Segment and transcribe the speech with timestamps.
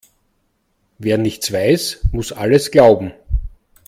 [0.97, 3.13] Wer nichts weiß, muss alles glauben.